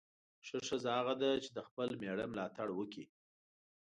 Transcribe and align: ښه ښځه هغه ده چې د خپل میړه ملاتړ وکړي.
ښه 0.47 0.57
ښځه 0.67 0.89
هغه 0.97 1.13
ده 1.21 1.29
چې 1.43 1.49
د 1.57 1.59
خپل 1.67 1.87
میړه 2.01 2.25
ملاتړ 2.31 2.67
وکړي. 2.73 3.05